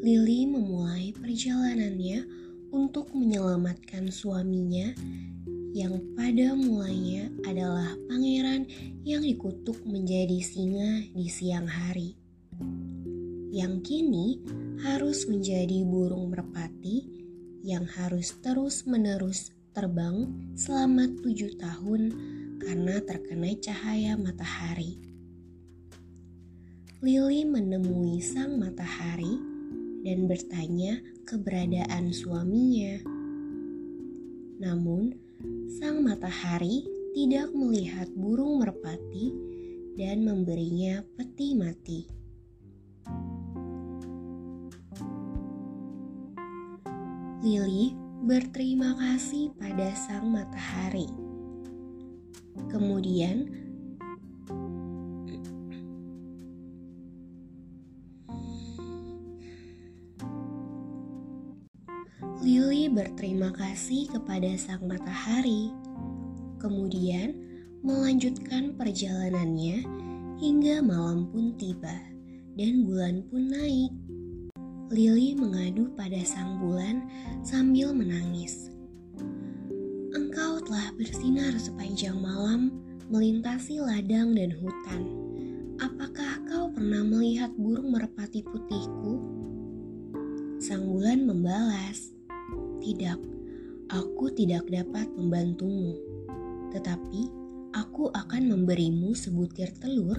[0.00, 2.24] Lily memulai perjalanannya
[2.72, 4.96] untuk menyelamatkan suaminya
[5.76, 8.64] yang pada mulanya adalah pangeran
[9.04, 12.16] yang dikutuk menjadi singa di siang hari.
[13.52, 14.40] Yang kini
[14.80, 17.04] harus menjadi burung merpati
[17.60, 22.08] yang harus terus-menerus terbang selama tujuh tahun
[22.56, 24.96] karena terkena cahaya matahari.
[27.04, 29.49] Lily menemui sang matahari
[30.00, 33.00] dan bertanya keberadaan suaminya.
[34.60, 35.16] Namun,
[35.80, 36.84] sang matahari
[37.16, 39.32] tidak melihat burung merpati
[39.98, 42.00] dan memberinya peti mati.
[47.40, 47.96] Lily
[48.28, 51.08] berterima kasih pada sang matahari.
[52.68, 53.59] Kemudian,
[63.20, 65.68] berterima kasih kepada sang matahari,
[66.56, 67.36] kemudian
[67.84, 69.84] melanjutkan perjalanannya
[70.40, 72.00] hingga malam pun tiba
[72.56, 73.92] dan bulan pun naik.
[74.88, 77.04] Lily mengadu pada sang bulan
[77.44, 78.72] sambil menangis.
[80.16, 82.72] Engkau telah bersinar sepanjang malam
[83.12, 85.02] melintasi ladang dan hutan.
[85.76, 89.20] Apakah kau pernah melihat burung merpati putihku?
[90.56, 92.16] Sang bulan membalas,
[92.80, 93.20] tidak,
[93.92, 95.94] aku tidak dapat membantumu.
[96.72, 97.20] Tetapi
[97.76, 100.18] aku akan memberimu sebutir telur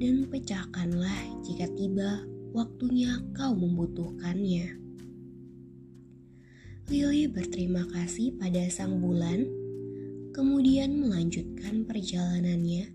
[0.00, 2.24] dan pecahkanlah jika tiba
[2.56, 4.80] waktunya kau membutuhkannya.
[6.90, 9.46] Lily berterima kasih pada sang bulan,
[10.34, 12.90] kemudian melanjutkan perjalanannya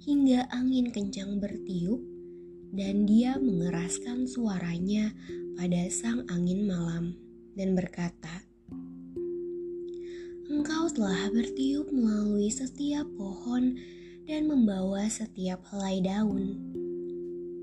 [0.00, 2.00] hingga angin kencang bertiup
[2.72, 5.12] dan dia mengeraskan suaranya
[5.54, 7.25] pada sang angin malam
[7.56, 8.44] dan berkata,
[10.46, 13.74] Engkau telah bertiup melalui setiap pohon
[14.30, 16.54] dan membawa setiap helai daun.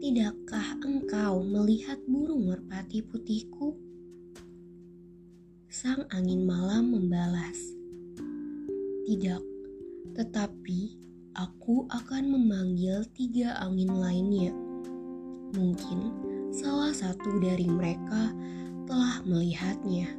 [0.03, 3.71] Tidakkah engkau melihat burung merpati putihku?
[5.71, 7.55] Sang angin malam membalas,
[9.07, 9.43] Tidak,
[10.19, 10.81] tetapi
[11.39, 14.51] aku akan memanggil tiga angin lainnya.
[15.55, 15.99] Mungkin
[16.51, 18.35] salah satu dari mereka
[18.83, 20.11] telah melihatnya.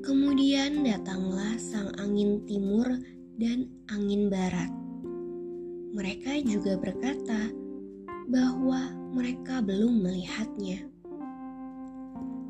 [0.00, 2.88] Kemudian datanglah sang angin timur
[3.36, 4.72] dan angin barat.
[5.92, 7.52] Mereka juga berkata
[8.30, 10.86] bahwa mereka belum melihatnya.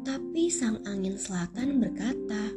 [0.06, 2.52] Tapi sang angin selatan berkata,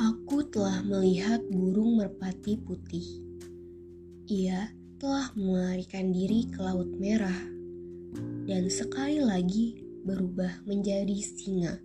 [0.00, 3.06] "Aku telah melihat burung merpati putih.
[4.28, 7.44] Ia telah melarikan diri ke Laut Merah,
[8.48, 11.80] dan sekali lagi berubah menjadi singa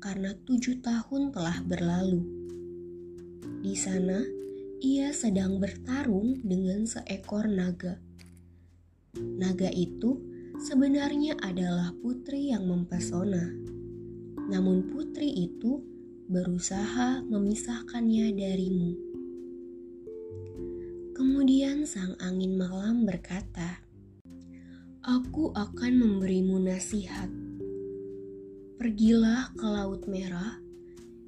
[0.00, 2.24] karena tujuh tahun telah berlalu.
[3.62, 4.22] Di sana,
[4.78, 7.98] ia sedang bertarung dengan seekor naga.
[9.18, 10.22] Naga itu
[10.62, 13.50] sebenarnya adalah putri yang mempesona,
[14.46, 15.82] namun putri itu
[16.30, 18.92] berusaha memisahkannya darimu.
[21.18, 23.82] Kemudian sang angin malam berkata,
[25.02, 27.37] "Aku akan memberimu nasihat."
[28.78, 30.54] Pergilah ke Laut Merah.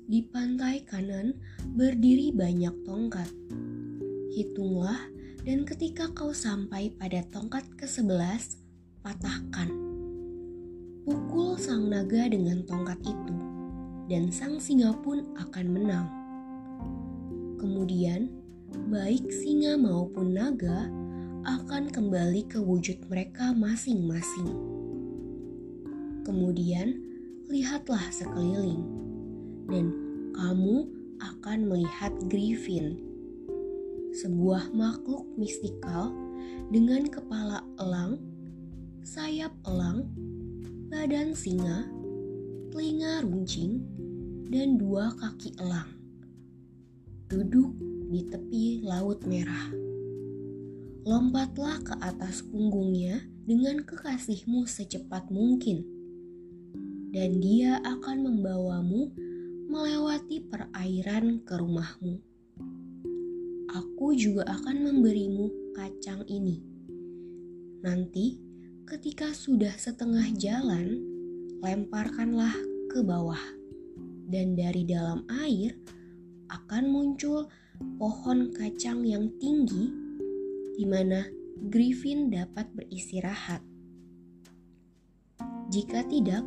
[0.07, 1.35] Di pantai kanan
[1.75, 3.27] berdiri banyak tongkat.
[4.31, 5.11] Hitunglah
[5.43, 8.55] dan ketika kau sampai pada tongkat ke-11,
[9.03, 9.67] patahkan.
[11.03, 13.37] Pukul sang naga dengan tongkat itu,
[14.07, 16.07] dan sang singa pun akan menang.
[17.59, 18.31] Kemudian,
[18.95, 20.87] baik singa maupun naga
[21.43, 24.55] akan kembali ke wujud mereka masing-masing.
[26.23, 27.10] Kemudian,
[27.51, 28.87] lihatlah sekeliling,
[29.67, 29.91] dan
[30.39, 30.87] kamu
[31.19, 32.95] akan melihat Griffin,
[34.15, 36.15] sebuah makhluk mistikal
[36.71, 38.23] dengan kepala elang,
[39.03, 40.07] sayap elang,
[40.95, 41.91] badan singa,
[42.71, 43.83] telinga runcing,
[44.47, 45.91] dan dua kaki elang.
[47.27, 47.75] Duduk
[48.15, 49.75] di tepi laut merah.
[51.03, 56.00] Lompatlah ke atas punggungnya dengan kekasihmu secepat mungkin,
[57.11, 59.11] dan dia akan membawamu
[59.71, 62.19] melewati perairan ke rumahmu.
[63.71, 66.59] Aku juga akan memberimu kacang ini.
[67.87, 68.39] Nanti,
[68.87, 70.99] ketika sudah setengah jalan,
[71.63, 72.55] lemparkanlah
[72.91, 73.41] ke bawah,
[74.27, 75.79] dan dari dalam air
[76.51, 77.47] akan muncul
[77.99, 79.91] pohon kacang yang tinggi
[80.75, 81.27] di mana
[81.71, 83.63] Griffin dapat beristirahat.
[85.71, 86.43] Jika tidak,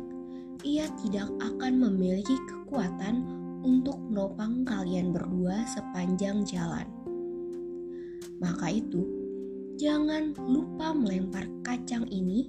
[0.64, 3.20] ia tidak akan memiliki kekuatan
[3.60, 6.88] untuk menopang kalian berdua sepanjang jalan.
[8.40, 9.04] Maka itu,
[9.76, 12.48] jangan lupa melempar kacang ini,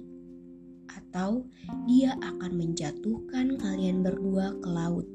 [0.88, 1.44] atau
[1.84, 5.06] dia akan menjatuhkan kalian berdua ke laut.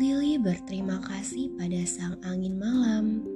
[0.00, 3.26] Lily berterima kasih pada sang angin malam.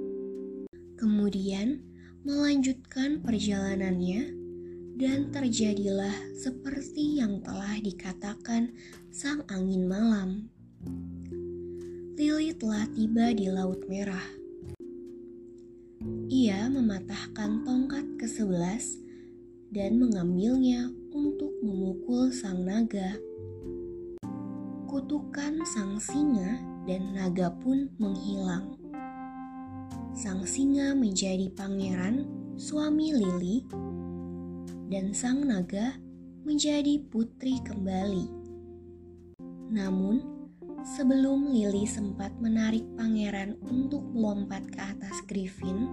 [0.94, 1.82] Kemudian
[2.22, 4.41] melanjutkan perjalanannya
[4.98, 8.72] dan terjadilah seperti yang telah dikatakan
[9.08, 10.48] sang angin malam.
[12.16, 14.26] Lily telah tiba di Laut Merah.
[16.30, 18.96] Ia mematahkan tongkat ke sebelas
[19.74, 23.18] dan mengambilnya untuk memukul sang naga
[24.92, 28.76] kutukan sang singa dan naga pun menghilang.
[30.12, 32.28] Sang singa menjadi pangeran,
[32.60, 33.64] suami Lili,
[34.92, 35.96] dan sang naga
[36.44, 38.28] menjadi putri kembali.
[39.72, 40.20] Namun,
[40.84, 45.88] sebelum Lili sempat menarik pangeran untuk melompat ke atas Griffin,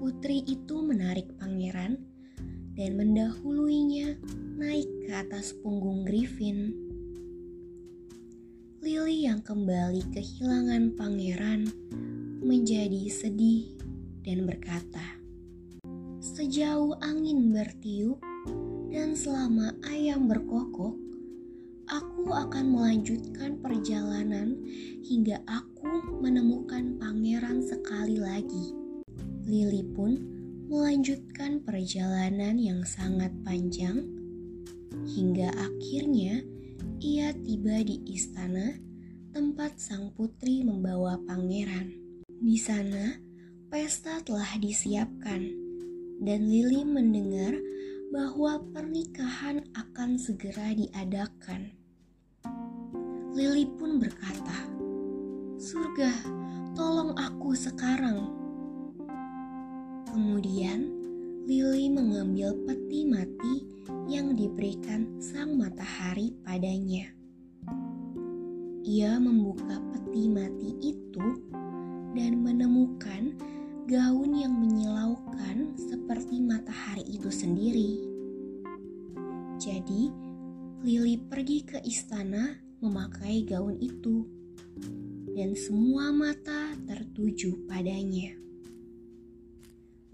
[0.00, 2.00] putri itu menarik pangeran
[2.72, 4.16] dan mendahuluinya
[4.56, 6.72] naik ke atas punggung Griffin.
[8.80, 11.68] Lily yang kembali kehilangan pangeran
[12.40, 13.76] menjadi sedih
[14.24, 15.21] dan berkata,
[16.32, 18.16] "Sejauh angin bertiup
[18.88, 20.96] dan selama ayam berkokok,
[21.92, 24.56] aku akan melanjutkan perjalanan
[25.04, 28.72] hingga aku menemukan pangeran sekali lagi."
[29.44, 30.16] Lily pun
[30.72, 34.00] melanjutkan perjalanan yang sangat panjang
[35.04, 36.40] hingga akhirnya
[37.02, 38.72] ia tiba di istana
[39.36, 41.92] tempat sang putri membawa pangeran.
[42.40, 43.20] Di sana,
[43.68, 45.61] pesta telah disiapkan,
[46.22, 47.58] dan Lily mendengar
[48.14, 51.74] bahwa pernikahan akan segera diadakan.
[53.34, 54.70] Lily pun berkata,
[55.58, 56.14] "Surga,
[56.78, 58.30] tolong aku sekarang."
[60.06, 60.92] Kemudian,
[61.48, 63.66] Lily mengambil peti mati
[64.06, 67.10] yang diberikan sang matahari padanya.
[68.86, 71.26] Ia membuka peti mati itu
[72.12, 73.32] dan menemukan
[73.82, 77.98] gaun yang menyilaukan seperti matahari itu sendiri.
[79.58, 80.10] Jadi,
[80.82, 84.26] Lily pergi ke istana memakai gaun itu,
[85.34, 88.34] dan semua mata tertuju padanya.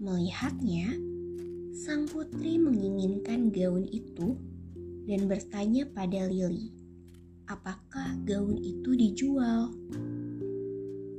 [0.01, 0.93] Melihatnya,
[1.73, 4.37] sang putri menginginkan gaun itu
[5.05, 6.73] dan bertanya pada Lily,
[7.45, 9.73] apakah gaun itu dijual?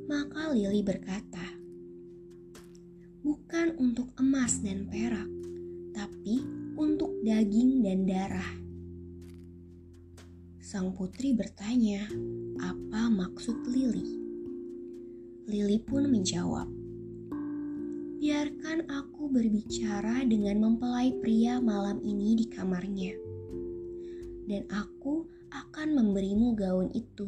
[0.07, 1.50] Maka Lily berkata,
[3.51, 5.27] bukan untuk emas dan perak,
[5.91, 6.39] tapi
[6.79, 8.53] untuk daging dan darah.
[10.63, 12.07] Sang putri bertanya,
[12.63, 14.23] apa maksud Lily?
[15.51, 16.71] Lily pun menjawab,
[18.23, 23.19] biarkan aku berbicara dengan mempelai pria malam ini di kamarnya,
[24.47, 27.27] dan aku akan memberimu gaun itu.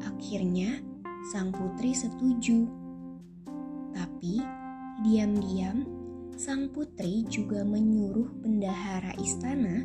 [0.00, 0.80] Akhirnya,
[1.28, 2.80] sang putri setuju,
[4.22, 4.38] tapi
[5.02, 5.82] diam-diam
[6.38, 9.82] sang putri juga menyuruh bendahara istana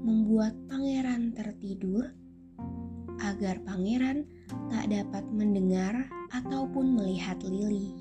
[0.00, 2.08] membuat pangeran tertidur
[3.20, 4.24] agar pangeran
[4.72, 7.92] tak dapat mendengar ataupun melihat Lily.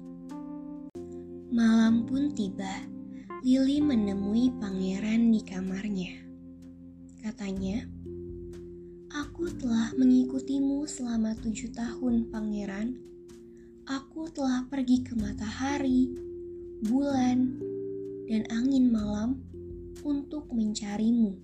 [1.52, 2.88] Malam pun tiba.
[3.44, 6.16] Lily menemui pangeran di kamarnya.
[7.20, 7.84] Katanya,
[9.12, 13.13] "Aku telah mengikutimu selama tujuh tahun, pangeran.
[13.84, 16.08] Aku telah pergi ke matahari,
[16.88, 17.60] bulan,
[18.32, 19.44] dan angin malam
[20.08, 21.36] untuk mencarimu.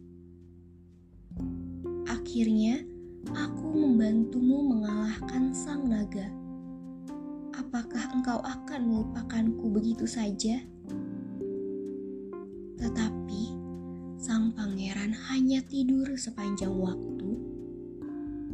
[2.07, 2.79] Akhirnya,
[3.27, 6.31] aku membantumu mengalahkan sang naga.
[7.59, 10.63] Apakah engkau akan melupakanku begitu saja?
[12.79, 13.43] Tetapi
[14.15, 17.35] sang pangeran hanya tidur sepanjang waktu,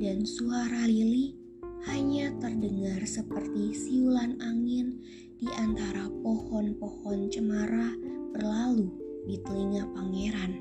[0.02, 1.45] dan suara Lili
[1.86, 5.02] hanya terdengar seperti siulan angin
[5.38, 7.94] di antara pohon-pohon cemara
[8.34, 8.90] berlalu
[9.30, 10.54] di telinga pangeran.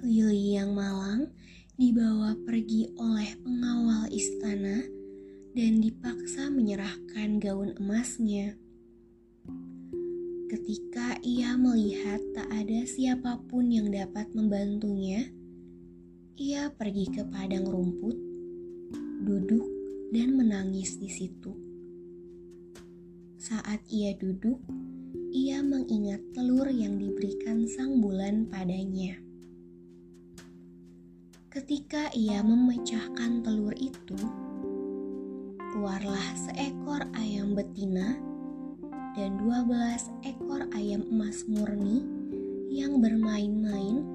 [0.00, 1.28] Lili yang malang
[1.76, 4.80] dibawa pergi oleh pengawal istana
[5.52, 8.56] dan dipaksa menyerahkan gaun emasnya.
[10.48, 15.30] Ketika ia melihat tak ada siapa pun yang dapat membantunya,
[16.40, 18.16] ia pergi ke padang rumput,
[19.22, 19.79] duduk,
[20.10, 21.54] dan menangis di situ.
[23.40, 24.58] Saat ia duduk,
[25.30, 29.16] ia mengingat telur yang diberikan sang bulan padanya.
[31.50, 34.18] Ketika ia memecahkan telur itu,
[35.74, 38.18] keluarlah seekor ayam betina
[39.18, 42.06] dan dua belas ekor ayam emas murni
[42.70, 44.06] yang bermain-main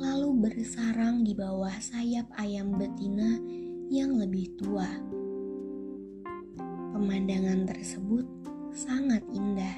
[0.00, 3.36] lalu bersarang di bawah sayap ayam betina
[3.92, 5.11] yang lebih tua.
[7.02, 8.22] Pemandangan tersebut
[8.70, 9.74] sangat indah.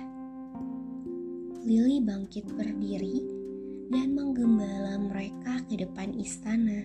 [1.64, 3.24] Lili bangkit berdiri
[3.88, 6.84] dan menggembala mereka ke depan istana.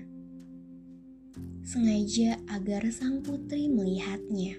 [1.67, 4.55] Sengaja agar sang putri melihatnya.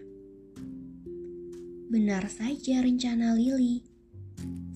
[1.89, 3.81] Benar saja rencana Lili.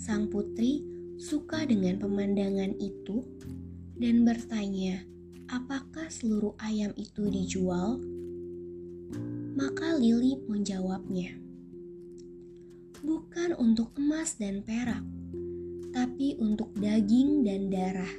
[0.00, 0.80] Sang putri
[1.20, 3.20] suka dengan pemandangan itu
[4.00, 5.04] dan bertanya,
[5.52, 8.00] apakah seluruh ayam itu dijual?
[9.54, 11.38] Maka Lili menjawabnya,
[13.06, 15.06] bukan untuk emas dan perak,
[15.94, 18.14] tapi untuk daging dan darah.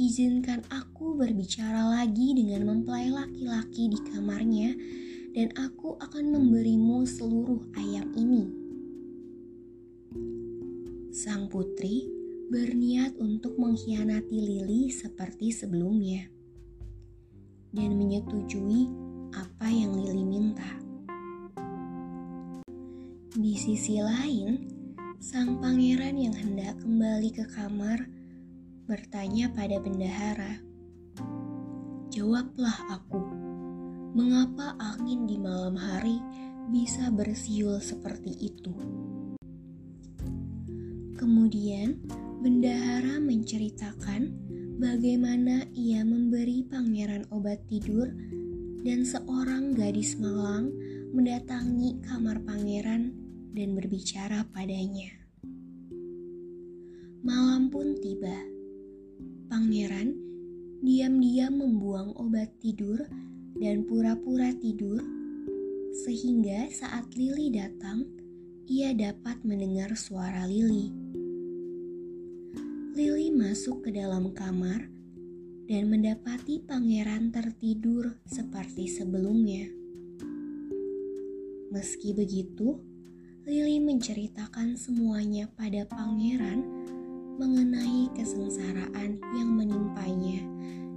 [0.00, 4.72] Izinkan aku berbicara lagi dengan mempelai laki-laki di kamarnya,
[5.36, 8.48] dan aku akan memberimu seluruh ayam ini.
[11.12, 12.08] Sang putri
[12.48, 16.32] berniat untuk mengkhianati Lili seperti sebelumnya
[17.76, 19.09] dan menyetujui
[19.60, 20.72] apa yang Lili minta.
[23.36, 24.56] Di sisi lain,
[25.20, 28.08] sang pangeran yang hendak kembali ke kamar
[28.88, 30.64] bertanya pada bendahara,
[32.08, 33.20] "Jawablah aku,
[34.16, 36.16] mengapa angin di malam hari
[36.72, 38.72] bisa bersiul seperti itu?"
[41.20, 42.00] Kemudian,
[42.40, 44.32] bendahara menceritakan
[44.80, 48.08] bagaimana ia memberi pangeran obat tidur
[48.80, 50.72] dan seorang gadis malang
[51.12, 53.12] mendatangi kamar pangeran
[53.52, 55.10] dan berbicara padanya.
[57.20, 58.38] Malam pun tiba.
[59.50, 60.14] Pangeran
[60.80, 63.04] diam-diam membuang obat tidur
[63.58, 65.02] dan pura-pura tidur
[66.06, 68.06] sehingga saat Lili datang,
[68.70, 70.88] ia dapat mendengar suara Lili.
[72.94, 74.99] Lily masuk ke dalam kamar
[75.70, 79.70] dan mendapati pangeran tertidur seperti sebelumnya.
[81.70, 82.82] Meski begitu,
[83.46, 86.66] Lily menceritakan semuanya pada pangeran
[87.38, 90.42] mengenai kesengsaraan yang menimpanya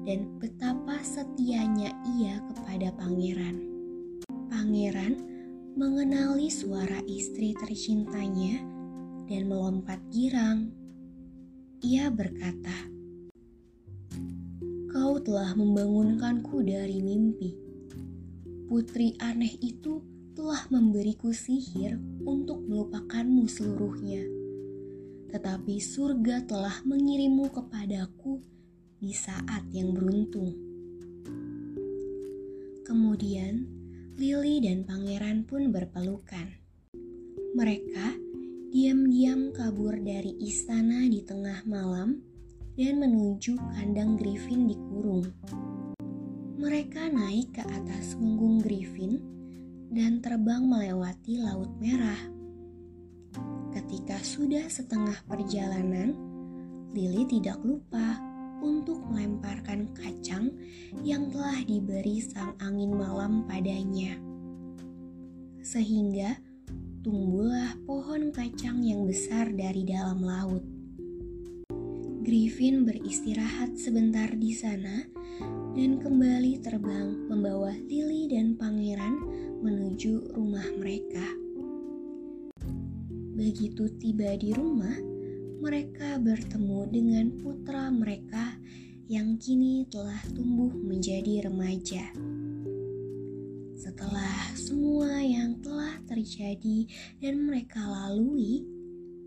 [0.09, 3.61] dan betapa setianya ia kepada pangeran.
[4.49, 5.21] Pangeran
[5.77, 8.57] mengenali suara istri tercintanya
[9.29, 10.73] dan melompat girang
[11.85, 12.92] ia berkata,
[15.03, 17.51] "Kau telah membangunkanku dari mimpi.
[18.71, 19.99] Putri aneh itu
[20.31, 24.23] telah memberiku sihir untuk melupakanmu seluruhnya.
[25.27, 28.47] Tetapi surga telah mengirimmu kepadaku
[29.03, 30.55] di saat yang beruntung."
[32.87, 33.67] Kemudian,
[34.15, 36.47] Lily dan pangeran pun berpelukan.
[37.59, 38.07] Mereka
[38.71, 42.23] diam-diam kabur dari istana di tengah malam
[42.73, 45.29] dan menuju kandang Griffin di kurung.
[46.57, 49.21] Mereka naik ke atas punggung Griffin
[49.93, 52.17] dan terbang melewati Laut Merah.
[53.73, 56.17] Ketika sudah setengah perjalanan,
[56.93, 58.17] Lily tidak lupa
[58.63, 60.49] untuk melemparkan kacang
[61.05, 64.17] yang telah diberi sang angin malam padanya.
[65.61, 66.37] Sehingga
[67.05, 70.72] tumbuhlah pohon kacang yang besar dari dalam laut.
[72.23, 75.03] Griffin beristirahat sebentar di sana
[75.75, 79.19] dan kembali terbang membawa Lily dan pangeran
[79.59, 81.19] menuju rumah mereka.
[83.35, 84.95] Begitu tiba di rumah,
[85.59, 88.55] mereka bertemu dengan putra mereka
[89.11, 92.07] yang kini telah tumbuh menjadi remaja.
[93.75, 96.87] Setelah semua yang telah terjadi
[97.19, 98.63] dan mereka lalui,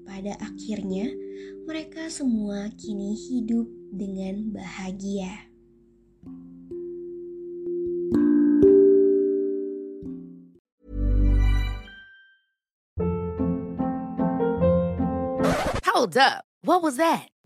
[0.09, 1.26] pada akhirnya
[1.67, 5.51] mereka semua kini hidup dengan bahagia.
[15.91, 16.47] Hold up.
[16.63, 17.36] What was that?